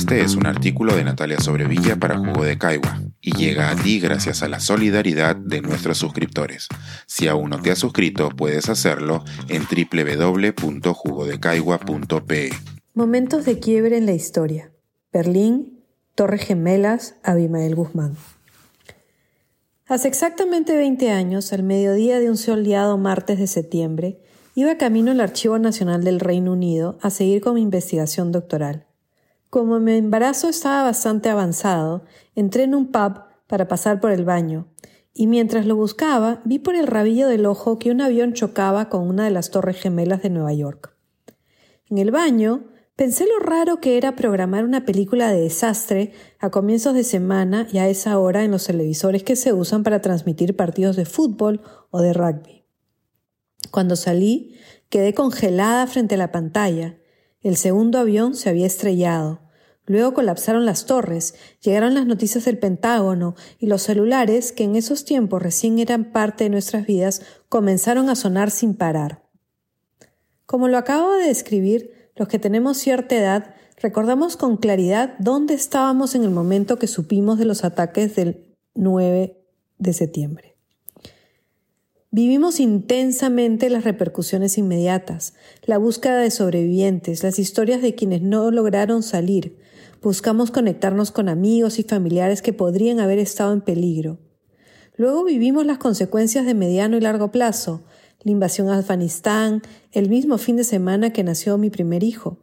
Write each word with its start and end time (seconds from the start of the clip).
Este 0.00 0.22
es 0.22 0.34
un 0.34 0.46
artículo 0.46 0.96
de 0.96 1.04
Natalia 1.04 1.38
Sobrevilla 1.40 1.94
para 1.94 2.16
Jugo 2.16 2.42
de 2.42 2.56
Caigua 2.56 3.02
y 3.20 3.36
llega 3.36 3.70
a 3.70 3.76
ti 3.76 4.00
gracias 4.00 4.42
a 4.42 4.48
la 4.48 4.58
solidaridad 4.58 5.36
de 5.36 5.60
nuestros 5.60 5.98
suscriptores. 5.98 6.68
Si 7.06 7.28
aún 7.28 7.50
no 7.50 7.60
te 7.60 7.70
has 7.70 7.80
suscrito, 7.80 8.30
puedes 8.30 8.70
hacerlo 8.70 9.22
en 9.48 9.64
www.jugodecaigua.pe. 9.64 12.50
Momentos 12.94 13.44
de 13.44 13.58
quiebre 13.58 13.98
en 13.98 14.06
la 14.06 14.12
historia. 14.12 14.72
Berlín, 15.12 15.84
Torres 16.14 16.46
Gemelas, 16.46 17.16
Abimael 17.22 17.74
Guzmán. 17.74 18.16
Hace 19.86 20.08
exactamente 20.08 20.78
20 20.78 21.10
años, 21.10 21.52
al 21.52 21.62
mediodía 21.62 22.20
de 22.20 22.30
un 22.30 22.38
soleado 22.38 22.96
martes 22.96 23.38
de 23.38 23.46
septiembre, 23.46 24.18
iba 24.54 24.78
camino 24.78 25.10
al 25.10 25.20
Archivo 25.20 25.58
Nacional 25.58 26.04
del 26.04 26.20
Reino 26.20 26.52
Unido 26.52 26.96
a 27.02 27.10
seguir 27.10 27.42
con 27.42 27.56
mi 27.56 27.60
investigación 27.60 28.32
doctoral. 28.32 28.86
Como 29.50 29.80
mi 29.80 29.94
embarazo 29.94 30.48
estaba 30.48 30.84
bastante 30.84 31.28
avanzado, 31.28 32.04
entré 32.36 32.62
en 32.62 32.76
un 32.76 32.92
pub 32.92 33.22
para 33.48 33.66
pasar 33.66 34.00
por 34.00 34.12
el 34.12 34.24
baño, 34.24 34.68
y 35.12 35.26
mientras 35.26 35.66
lo 35.66 35.74
buscaba 35.74 36.40
vi 36.44 36.60
por 36.60 36.76
el 36.76 36.86
rabillo 36.86 37.26
del 37.26 37.46
ojo 37.46 37.80
que 37.80 37.90
un 37.90 38.00
avión 38.00 38.32
chocaba 38.32 38.88
con 38.88 39.08
una 39.08 39.24
de 39.24 39.32
las 39.32 39.50
torres 39.50 39.76
gemelas 39.76 40.22
de 40.22 40.30
Nueva 40.30 40.52
York. 40.52 40.94
En 41.88 41.98
el 41.98 42.12
baño 42.12 42.68
pensé 42.94 43.26
lo 43.26 43.40
raro 43.40 43.80
que 43.80 43.96
era 43.96 44.14
programar 44.14 44.64
una 44.64 44.84
película 44.84 45.32
de 45.32 45.40
desastre 45.40 46.12
a 46.38 46.50
comienzos 46.50 46.94
de 46.94 47.02
semana 47.02 47.66
y 47.72 47.78
a 47.78 47.88
esa 47.88 48.20
hora 48.20 48.44
en 48.44 48.52
los 48.52 48.66
televisores 48.66 49.24
que 49.24 49.34
se 49.34 49.52
usan 49.52 49.82
para 49.82 50.00
transmitir 50.00 50.54
partidos 50.54 50.94
de 50.94 51.06
fútbol 51.06 51.60
o 51.90 52.00
de 52.00 52.12
rugby. 52.12 52.64
Cuando 53.72 53.96
salí, 53.96 54.54
quedé 54.90 55.12
congelada 55.12 55.88
frente 55.88 56.14
a 56.14 56.18
la 56.18 56.30
pantalla, 56.30 56.99
el 57.42 57.56
segundo 57.56 57.98
avión 57.98 58.34
se 58.34 58.50
había 58.50 58.66
estrellado. 58.66 59.40
Luego 59.86 60.14
colapsaron 60.14 60.66
las 60.66 60.86
torres, 60.86 61.34
llegaron 61.60 61.94
las 61.94 62.06
noticias 62.06 62.44
del 62.44 62.58
Pentágono 62.58 63.34
y 63.58 63.66
los 63.66 63.82
celulares, 63.82 64.52
que 64.52 64.64
en 64.64 64.76
esos 64.76 65.04
tiempos 65.04 65.42
recién 65.42 65.78
eran 65.78 66.12
parte 66.12 66.44
de 66.44 66.50
nuestras 66.50 66.86
vidas, 66.86 67.22
comenzaron 67.48 68.08
a 68.08 68.14
sonar 68.14 68.50
sin 68.50 68.74
parar. 68.74 69.24
Como 70.46 70.68
lo 70.68 70.78
acabo 70.78 71.14
de 71.14 71.26
describir, 71.26 72.10
los 72.14 72.28
que 72.28 72.38
tenemos 72.38 72.76
cierta 72.76 73.16
edad 73.16 73.54
recordamos 73.80 74.36
con 74.36 74.58
claridad 74.58 75.14
dónde 75.18 75.54
estábamos 75.54 76.14
en 76.14 76.24
el 76.24 76.30
momento 76.30 76.78
que 76.78 76.86
supimos 76.86 77.38
de 77.38 77.46
los 77.46 77.64
ataques 77.64 78.14
del 78.14 78.54
9 78.74 79.42
de 79.78 79.92
septiembre. 79.92 80.59
Vivimos 82.12 82.58
intensamente 82.58 83.70
las 83.70 83.84
repercusiones 83.84 84.58
inmediatas, 84.58 85.34
la 85.62 85.78
búsqueda 85.78 86.18
de 86.18 86.32
sobrevivientes, 86.32 87.22
las 87.22 87.38
historias 87.38 87.82
de 87.82 87.94
quienes 87.94 88.20
no 88.20 88.50
lograron 88.50 89.04
salir. 89.04 89.60
Buscamos 90.02 90.50
conectarnos 90.50 91.12
con 91.12 91.28
amigos 91.28 91.78
y 91.78 91.84
familiares 91.84 92.42
que 92.42 92.52
podrían 92.52 92.98
haber 92.98 93.20
estado 93.20 93.52
en 93.52 93.60
peligro. 93.60 94.18
Luego 94.96 95.22
vivimos 95.22 95.64
las 95.66 95.78
consecuencias 95.78 96.46
de 96.46 96.54
mediano 96.54 96.96
y 96.96 97.00
largo 97.00 97.30
plazo, 97.30 97.84
la 98.24 98.32
invasión 98.32 98.70
a 98.70 98.78
Afganistán, 98.78 99.62
el 99.92 100.08
mismo 100.08 100.36
fin 100.36 100.56
de 100.56 100.64
semana 100.64 101.12
que 101.12 101.22
nació 101.22 101.58
mi 101.58 101.70
primer 101.70 102.02
hijo, 102.02 102.38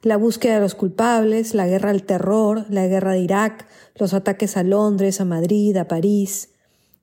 la 0.00 0.16
búsqueda 0.16 0.54
de 0.54 0.60
los 0.60 0.74
culpables, 0.74 1.54
la 1.54 1.66
guerra 1.66 1.90
al 1.90 2.04
terror, 2.04 2.64
la 2.70 2.86
guerra 2.86 3.12
de 3.12 3.20
Irak, 3.20 3.68
los 3.96 4.14
ataques 4.14 4.56
a 4.56 4.62
Londres, 4.62 5.20
a 5.20 5.26
Madrid, 5.26 5.76
a 5.76 5.88
París. 5.88 6.54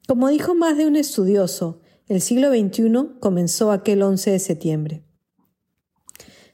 Como 0.07 0.29
dijo 0.29 0.55
más 0.55 0.77
de 0.77 0.87
un 0.87 0.95
estudioso, 0.95 1.80
el 2.11 2.19
siglo 2.19 2.49
XXI 2.49 3.19
comenzó 3.21 3.71
aquel 3.71 4.01
11 4.01 4.31
de 4.31 4.39
septiembre. 4.39 5.01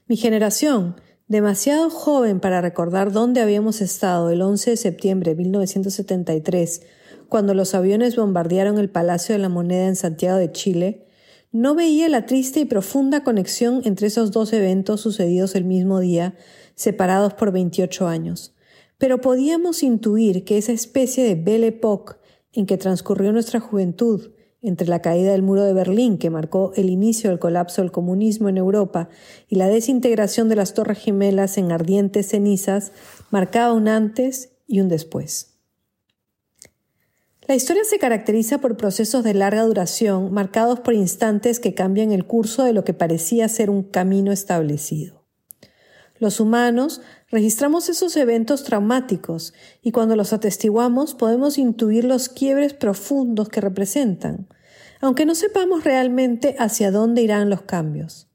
Mi 0.06 0.16
generación, 0.16 0.94
demasiado 1.26 1.90
joven 1.90 2.38
para 2.38 2.60
recordar 2.60 3.10
dónde 3.10 3.40
habíamos 3.40 3.80
estado 3.80 4.30
el 4.30 4.40
11 4.40 4.70
de 4.70 4.76
septiembre 4.76 5.34
de 5.34 5.42
1973, 5.42 6.82
cuando 7.28 7.54
los 7.54 7.74
aviones 7.74 8.14
bombardearon 8.14 8.78
el 8.78 8.88
Palacio 8.88 9.34
de 9.34 9.40
la 9.40 9.48
Moneda 9.48 9.88
en 9.88 9.96
Santiago 9.96 10.38
de 10.38 10.52
Chile, 10.52 11.08
no 11.50 11.74
veía 11.74 12.08
la 12.08 12.24
triste 12.24 12.60
y 12.60 12.64
profunda 12.64 13.24
conexión 13.24 13.82
entre 13.84 14.06
esos 14.06 14.30
dos 14.30 14.52
eventos 14.52 15.00
sucedidos 15.00 15.56
el 15.56 15.64
mismo 15.64 15.98
día, 15.98 16.36
separados 16.76 17.34
por 17.34 17.50
28 17.50 18.06
años. 18.06 18.54
Pero 18.96 19.20
podíamos 19.20 19.82
intuir 19.82 20.44
que 20.44 20.56
esa 20.56 20.70
especie 20.70 21.24
de 21.24 21.34
Belle 21.34 21.66
Époque 21.66 22.14
en 22.52 22.64
que 22.64 22.76
transcurrió 22.76 23.32
nuestra 23.32 23.58
juventud, 23.58 24.30
entre 24.60 24.88
la 24.88 25.00
caída 25.00 25.32
del 25.32 25.42
muro 25.42 25.64
de 25.64 25.72
Berlín, 25.72 26.18
que 26.18 26.30
marcó 26.30 26.72
el 26.76 26.90
inicio 26.90 27.30
del 27.30 27.38
colapso 27.38 27.82
del 27.82 27.92
comunismo 27.92 28.48
en 28.48 28.56
Europa, 28.56 29.08
y 29.48 29.56
la 29.56 29.68
desintegración 29.68 30.48
de 30.48 30.56
las 30.56 30.74
Torres 30.74 30.98
Gemelas 30.98 31.58
en 31.58 31.70
ardientes 31.70 32.28
cenizas, 32.28 32.92
marcaba 33.30 33.72
un 33.72 33.88
antes 33.88 34.52
y 34.66 34.80
un 34.80 34.88
después. 34.88 35.54
La 37.46 37.54
historia 37.54 37.84
se 37.84 37.98
caracteriza 37.98 38.58
por 38.58 38.76
procesos 38.76 39.24
de 39.24 39.32
larga 39.32 39.62
duración, 39.62 40.32
marcados 40.32 40.80
por 40.80 40.92
instantes 40.92 41.60
que 41.60 41.72
cambian 41.72 42.12
el 42.12 42.26
curso 42.26 42.62
de 42.62 42.74
lo 42.74 42.84
que 42.84 42.92
parecía 42.92 43.48
ser 43.48 43.70
un 43.70 43.82
camino 43.84 44.32
establecido. 44.32 45.17
Los 46.18 46.40
humanos 46.40 47.00
registramos 47.30 47.88
esos 47.88 48.16
eventos 48.16 48.64
traumáticos 48.64 49.54
y 49.82 49.92
cuando 49.92 50.16
los 50.16 50.32
atestiguamos 50.32 51.14
podemos 51.14 51.58
intuir 51.58 52.04
los 52.04 52.28
quiebres 52.28 52.74
profundos 52.74 53.48
que 53.48 53.60
representan, 53.60 54.48
aunque 55.00 55.26
no 55.26 55.34
sepamos 55.34 55.84
realmente 55.84 56.56
hacia 56.58 56.90
dónde 56.90 57.22
irán 57.22 57.50
los 57.50 57.62
cambios. 57.62 58.28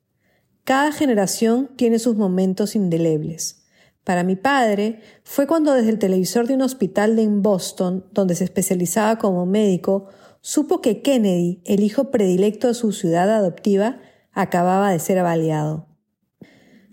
Cada 0.64 0.94
generación 0.94 1.72
tiene 1.76 2.00
sus 2.00 2.16
momentos 2.16 2.76
indelebles. 2.76 3.66
Para 4.06 4.24
mi 4.24 4.38
padre 4.38 5.02
fue 5.24 5.46
cuando 5.46 5.74
desde 5.74 5.90
el 5.90 6.00
televisor 6.00 6.48
de 6.48 6.56
un 6.56 6.62
hospital 6.62 7.18
de 7.18 7.28
Boston, 7.28 8.06
donde 8.12 8.36
se 8.36 8.46
especializaba 8.46 9.18
como 9.18 9.46
médico, 9.46 10.08
supo 10.40 10.80
que 10.82 11.02
Kennedy, 11.02 11.62
el 11.66 11.82
hijo 11.84 12.12
predilecto 12.12 12.68
de 12.68 12.74
su 12.74 12.94
ciudad 12.94 13.30
adoptiva, 13.30 14.00
acababa 14.32 14.92
de 14.92 15.00
ser 15.00 15.20
avaliado. 15.20 15.93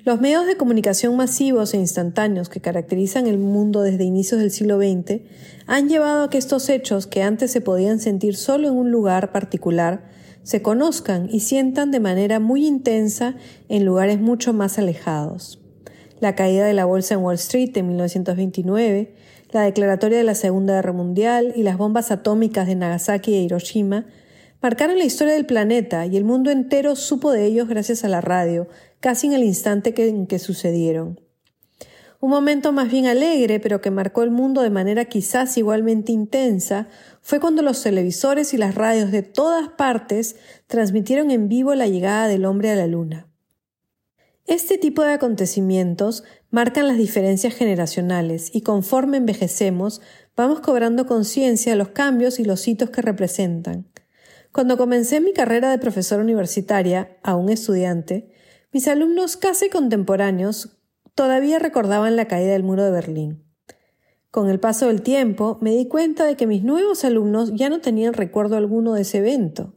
Los 0.03 0.19
medios 0.19 0.47
de 0.47 0.56
comunicación 0.56 1.15
masivos 1.15 1.75
e 1.75 1.77
instantáneos 1.77 2.49
que 2.49 2.62
caracterizan 2.62 3.27
el 3.27 3.37
mundo 3.37 3.83
desde 3.83 4.05
inicios 4.05 4.41
del 4.41 4.50
siglo 4.50 4.78
XX 4.78 5.21
han 5.66 5.91
llevado 5.91 6.25
a 6.25 6.31
que 6.31 6.38
estos 6.38 6.71
hechos 6.71 7.06
que 7.06 7.22
antes 7.22 7.50
se 7.50 7.61
podían 7.61 8.00
sentir 8.00 8.34
solo 8.34 8.69
en 8.69 8.75
un 8.75 8.91
lugar 8.91 9.31
particular 9.31 10.09
se 10.43 10.62
conozcan 10.62 11.28
y 11.31 11.41
sientan 11.41 11.91
de 11.91 12.00
manera 12.00 12.41
muy 12.41 12.66
intensa 12.66 13.34
en 13.69 13.84
lugares 13.84 14.19
mucho 14.19 14.55
más 14.55 14.78
alejados. 14.78 15.61
La 16.19 16.34
caída 16.34 16.65
de 16.65 16.72
la 16.72 16.87
bolsa 16.87 17.15
en 17.15 17.21
Wall 17.21 17.34
Street 17.34 17.77
en 17.77 17.88
1929, 17.88 19.15
la 19.53 19.62
declaratoria 19.62 20.17
de 20.17 20.25
la 20.25 20.34
Segunda 20.34 20.77
Guerra 20.77 20.93
Mundial 20.94 21.53
y 21.56 21.62
las 21.62 21.77
bombas 21.77 22.11
atómicas 22.11 22.67
de 22.67 22.75
Nagasaki 22.75 23.34
e 23.34 23.43
Hiroshima 23.43 24.06
marcaron 24.60 24.98
la 24.98 25.04
historia 25.04 25.34
del 25.34 25.47
planeta 25.47 26.06
y 26.06 26.16
el 26.16 26.25
mundo 26.25 26.50
entero 26.50 26.97
supo 26.97 27.32
de 27.32 27.47
ellos 27.47 27.69
gracias 27.69 28.04
a 28.04 28.09
la 28.09 28.21
radio, 28.21 28.69
casi 29.00 29.26
en 29.26 29.32
el 29.34 29.44
instante 29.44 29.94
en 30.09 30.26
que 30.26 30.38
sucedieron. 30.38 31.21
Un 32.22 32.28
momento 32.28 32.70
más 32.72 32.91
bien 32.91 33.06
alegre, 33.06 33.60
pero 33.60 33.81
que 33.81 33.91
marcó 33.91 34.22
el 34.22 34.31
mundo 34.31 34.60
de 34.60 34.69
manera 34.69 35.06
quizás 35.06 35.56
igualmente 35.56 36.12
intensa, 36.12 36.88
fue 37.22 37.41
cuando 37.41 37.62
los 37.62 37.82
televisores 37.82 38.53
y 38.53 38.59
las 38.59 38.75
radios 38.75 39.10
de 39.10 39.22
todas 39.22 39.70
partes 39.70 40.37
transmitieron 40.66 41.31
en 41.31 41.49
vivo 41.49 41.75
la 41.75 41.87
llegada 41.87 42.28
del 42.28 42.44
hombre 42.44 42.70
a 42.70 42.76
la 42.76 42.87
luna. 42.87 43.26
Este 44.47 44.76
tipo 44.76 45.03
de 45.03 45.12
acontecimientos 45.12 46.25
marcan 46.50 46.88
las 46.88 46.99
diferencias 46.99 47.54
generacionales 47.54 48.50
y 48.53 48.62
conforme 48.62 49.16
envejecemos 49.16 50.03
vamos 50.37 50.60
cobrando 50.60 51.06
conciencia 51.06 51.72
de 51.72 51.78
los 51.78 51.88
cambios 51.88 52.38
y 52.38 52.44
los 52.44 52.66
hitos 52.69 52.91
que 52.91 53.00
representan. 53.00 53.87
Cuando 54.53 54.77
comencé 54.77 55.21
mi 55.21 55.33
carrera 55.33 55.71
de 55.71 55.78
profesora 55.78 56.22
universitaria, 56.22 57.16
aún 57.22 57.50
estudiante, 57.50 58.33
mis 58.73 58.88
alumnos 58.88 59.37
casi 59.37 59.69
contemporáneos 59.69 60.81
todavía 61.14 61.58
recordaban 61.61 62.17
la 62.17 62.26
caída 62.26 62.52
del 62.52 62.64
muro 62.64 62.85
de 62.85 62.91
Berlín. 62.91 63.44
Con 64.32 64.49
el 64.49 64.58
paso 64.58 64.88
del 64.88 65.02
tiempo 65.02 65.58
me 65.61 65.70
di 65.70 65.87
cuenta 65.87 66.25
de 66.25 66.37
que 66.37 66.47
mis 66.47 66.64
nuevos 66.64 67.05
alumnos 67.05 67.52
ya 67.55 67.69
no 67.69 67.81
tenían 67.81 68.12
recuerdo 68.12 68.56
alguno 68.56 68.94
de 68.94 69.02
ese 69.02 69.19
evento. 69.19 69.75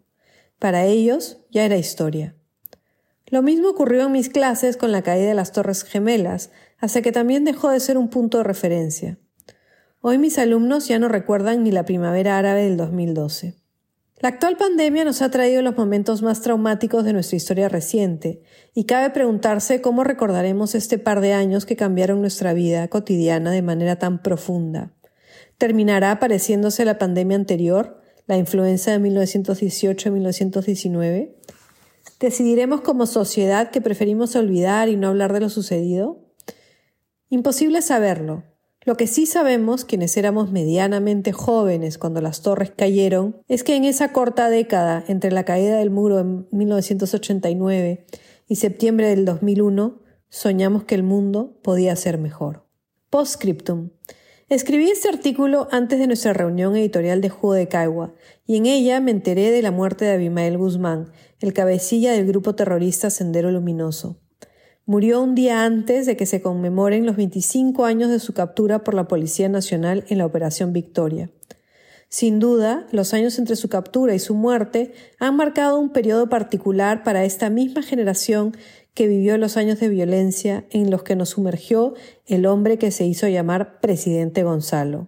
Para 0.57 0.85
ellos 0.85 1.45
ya 1.51 1.65
era 1.65 1.77
historia. 1.77 2.35
Lo 3.27 3.41
mismo 3.41 3.69
ocurrió 3.69 4.05
en 4.05 4.11
mis 4.11 4.29
clases 4.29 4.77
con 4.77 4.91
la 4.91 5.01
caída 5.01 5.27
de 5.27 5.33
las 5.33 5.51
Torres 5.51 5.83
Gemelas, 5.83 6.51
hasta 6.79 7.01
que 7.01 7.11
también 7.11 7.45
dejó 7.45 7.69
de 7.69 7.79
ser 7.79 7.97
un 7.97 8.09
punto 8.09 8.39
de 8.39 8.43
referencia. 8.43 9.17
Hoy 10.01 10.17
mis 10.17 10.37
alumnos 10.37 10.87
ya 10.87 10.99
no 10.99 11.07
recuerdan 11.07 11.63
ni 11.63 11.71
la 11.71 11.85
primavera 11.85 12.37
árabe 12.37 12.63
del 12.63 12.77
2012. 12.77 13.62
La 14.19 14.29
actual 14.29 14.57
pandemia 14.57 15.03
nos 15.03 15.21
ha 15.21 15.31
traído 15.31 15.61
los 15.61 15.75
momentos 15.75 16.21
más 16.21 16.41
traumáticos 16.41 17.03
de 17.03 17.13
nuestra 17.13 17.35
historia 17.35 17.67
reciente, 17.67 18.41
y 18.73 18.85
cabe 18.85 19.09
preguntarse 19.09 19.81
cómo 19.81 20.03
recordaremos 20.03 20.75
este 20.75 20.97
par 20.97 21.19
de 21.19 21.33
años 21.33 21.65
que 21.65 21.75
cambiaron 21.75 22.21
nuestra 22.21 22.53
vida 22.53 22.87
cotidiana 22.87 23.51
de 23.51 23.61
manera 23.61 23.97
tan 23.97 24.21
profunda. 24.21 24.93
¿Terminará 25.57 26.19
pareciéndose 26.19 26.85
la 26.85 26.97
pandemia 26.97 27.35
anterior, 27.35 28.01
la 28.27 28.37
influenza 28.37 28.91
de 28.91 28.99
1918-1919? 28.99 31.33
¿Decidiremos 32.19 32.81
como 32.81 33.05
sociedad 33.05 33.71
que 33.71 33.81
preferimos 33.81 34.35
olvidar 34.35 34.89
y 34.89 34.95
no 34.95 35.09
hablar 35.09 35.33
de 35.33 35.41
lo 35.41 35.49
sucedido? 35.49 36.19
Imposible 37.29 37.81
saberlo. 37.81 38.43
Lo 38.85 38.97
que 38.97 39.07
sí 39.07 39.25
sabemos, 39.25 39.85
quienes 39.85 40.17
éramos 40.17 40.51
medianamente 40.51 41.31
jóvenes 41.31 41.97
cuando 41.97 42.19
las 42.19 42.41
torres 42.41 42.71
cayeron, 42.75 43.37
es 43.47 43.63
que 43.63 43.75
en 43.75 43.85
esa 43.85 44.11
corta 44.11 44.49
década 44.49 45.05
entre 45.07 45.31
la 45.31 45.45
caída 45.45 45.77
del 45.77 45.89
muro 45.89 46.19
en 46.19 46.47
1989 46.51 48.05
y 48.47 48.55
septiembre 48.57 49.07
del 49.07 49.23
2001, 49.23 50.01
soñamos 50.29 50.83
que 50.83 50.95
el 50.95 51.03
mundo 51.03 51.59
podía 51.61 51.95
ser 51.95 52.17
mejor. 52.17 52.65
Postscriptum. 53.09 53.91
Escribí 54.49 54.89
este 54.89 55.07
artículo 55.07 55.67
antes 55.71 55.99
de 55.99 56.07
nuestra 56.07 56.33
reunión 56.33 56.75
editorial 56.75 57.21
de 57.21 57.29
Jugo 57.29 57.53
de 57.53 57.69
Caigua, 57.69 58.13
y 58.45 58.57
en 58.57 58.65
ella 58.65 58.99
me 58.99 59.11
enteré 59.11 59.51
de 59.51 59.61
la 59.61 59.71
muerte 59.71 60.03
de 60.05 60.11
Abimael 60.11 60.57
Guzmán, 60.57 61.11
el 61.39 61.53
cabecilla 61.53 62.11
del 62.11 62.27
grupo 62.27 62.53
terrorista 62.53 63.09
Sendero 63.09 63.49
Luminoso. 63.49 64.22
Murió 64.85 65.21
un 65.21 65.33
día 65.33 65.63
antes 65.63 66.05
de 66.05 66.17
que 66.17 66.25
se 66.25 66.41
conmemoren 66.41 67.05
los 67.05 67.15
25 67.15 67.85
años 67.85 68.09
de 68.09 68.19
su 68.19 68.33
captura 68.33 68.83
por 68.83 68.93
la 68.93 69.07
Policía 69.07 69.47
Nacional 69.47 70.03
en 70.09 70.17
la 70.17 70.25
Operación 70.25 70.73
Victoria. 70.73 71.29
Sin 72.09 72.39
duda, 72.39 72.85
los 72.91 73.13
años 73.13 73.39
entre 73.39 73.55
su 73.55 73.69
captura 73.69 74.13
y 74.13 74.19
su 74.19 74.35
muerte 74.35 74.93
han 75.19 75.37
marcado 75.37 75.79
un 75.79 75.91
periodo 75.91 76.27
particular 76.27 77.01
para 77.01 77.23
esta 77.23 77.49
misma 77.49 77.81
generación 77.81 78.57
que 78.93 79.07
vivió 79.07 79.37
los 79.37 79.55
años 79.55 79.79
de 79.79 79.87
violencia 79.87 80.65
en 80.69 80.91
los 80.91 81.01
que 81.03 81.15
nos 81.15 81.29
sumergió 81.29 81.93
el 82.27 82.45
hombre 82.45 82.77
que 82.77 82.91
se 82.91 83.05
hizo 83.05 83.29
llamar 83.29 83.79
presidente 83.79 84.43
Gonzalo. 84.43 85.07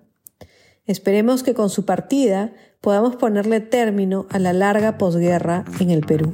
Esperemos 0.85 1.43
que 1.43 1.53
con 1.53 1.69
su 1.69 1.83
partida 1.83 2.53
podamos 2.79 3.17
ponerle 3.17 3.59
término 3.59 4.25
a 4.29 4.39
la 4.39 4.53
larga 4.53 4.97
posguerra 4.97 5.65
en 5.81 5.91
el 5.91 5.99
Perú. 5.99 6.33